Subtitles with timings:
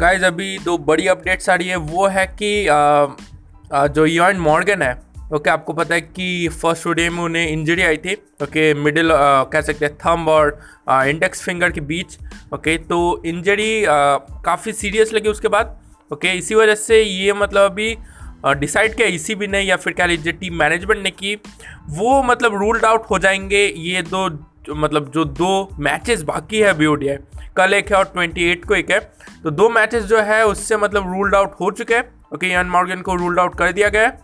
[0.00, 4.82] Guys अभी दो बड़ी अपडेट्स आ रही है। वो है कि आ, जो यूएन मॉर्गन
[4.82, 8.74] है ओके okay, आपको पता है कि फ़र्स्ट डे में उन्हें इंजरी आई थी ओके
[8.74, 9.10] मिडिल
[9.52, 12.18] कह सकते हैं थंब और इंडेक्स फिंगर के बीच
[12.54, 13.84] ओके okay, तो इंजरी
[14.44, 15.80] काफ़ी सीरियस लगी उसके बाद
[16.12, 17.96] ओके okay, इसी वजह से ये मतलब अभी
[18.46, 21.40] डिसाइड किया इसी भी ने या फिर क्या लीजिए टीम मैनेजमेंट ने की
[21.88, 24.28] वो मतलब रूल्ड आउट हो जाएँगे ये दो
[24.66, 27.18] जो मतलब जो दो मैचेस बाकी है बी
[27.56, 28.98] कल एक है और ट्वेंटी एट को एक है।
[29.42, 32.04] तो दो मैचेस जो है, उससे मतलब रूल्ड आउट हो चुके हैं।
[32.34, 34.18] ओके यान मॉर्गन को रूल्ड आउट कर दिया गया है।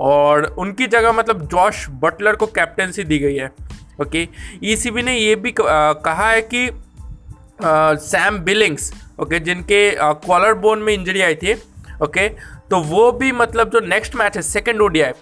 [0.00, 3.50] और उनकी जगह मतलब जॉश बटलर को कैप्टनसी दी गई है।
[4.02, 4.26] ओके
[4.64, 6.68] ईसीबी ने ये भी कहा है कि
[7.62, 9.90] सैम बिलिंग्स ओके जिनके
[10.26, 11.54] कॉलर बोन में इंजरी आई थी
[12.02, 12.28] ओके
[12.70, 15.12] तो वो भी मतलब जो नेक्स्ट मैच है सेकेंड ओडीआई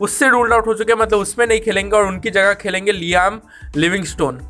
[0.00, 3.40] उससे रूल्ड आउट हो चुके हैं मतलब उसमें नहीं खेलेंगे और उनकी जगह खेलेंगे लियाम
[3.76, 4.40] लिविंगस्टोन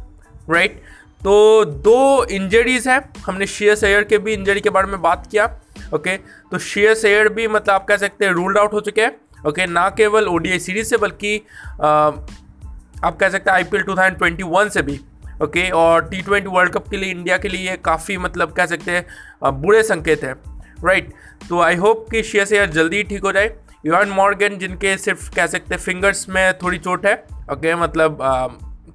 [0.51, 0.83] राइट
[1.25, 5.61] तो दो इंजरीज हैं, हमने शेयर सैयर के भी इंजरी के बारे में बात किया
[5.95, 9.17] ओके तो शेयर सैयर भी मतलब आप कह सकते हैं रूल्ड आउट हो चुके हैं
[9.49, 11.43] ओके ना केवल ओडीआई सीरीज़ से, बल्कि
[13.05, 15.01] आप कह सकते हैं आई पी एल से भी
[15.43, 18.91] ओके और टी ट्वेंटी वर्ल्ड कप के लिए इंडिया के लिए काफ़ी मतलब कह सकते
[18.91, 19.07] हैं
[19.45, 21.13] बुरे संकेत हैं। राइट
[21.49, 25.47] तो आई होप कि शेयर सैयर जल्दी ठीक हो जाए। यूआन मॉर्गन जिनके सिर्फ़ कह
[25.47, 28.47] सकते फिंगर्स में थोड़ी चोट है ओके okay, मतलब आ,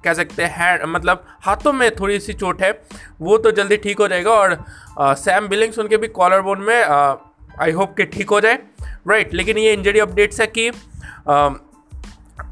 [0.04, 2.82] कह सकते हैं मतलब हाथों में थोड़ी सी चोट है
[3.20, 4.64] वो तो जल्दी ठीक हो जाएगा और
[5.00, 6.84] सैम बिलिंग्स उनके भी कॉलर बोन में
[7.60, 10.68] आई होप कि ठीक हो जाए। राइट right, लेकिन ये इंजरी अपडेट्स है कि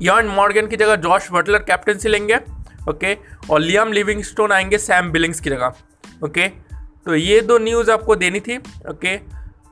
[0.03, 2.37] यॉन मॉर्गन की जगह जॉश बटलर कैप्टनसी लेंगे
[2.89, 3.17] ओके
[3.51, 5.73] और लियम लिविंगस्टोन आएँगे सैम बिलिंग्स की जगह
[6.25, 6.72] ओके
[7.07, 8.57] तो ये दो न्यूज़ आपको देनी थी
[8.91, 9.17] ओके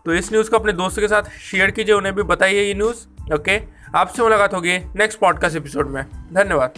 [0.04, 3.32] तो इस न्यूज़ को अपने दोस्तों के साथ शेयर कीजिए, उन्हें भी बताइए ये न्यूज़
[3.34, 3.60] ओके
[3.94, 6.74] आपसे मुलाकात होगी नेक्स्ट पॉडकास्ट एपिसोड में। धन्यवाद।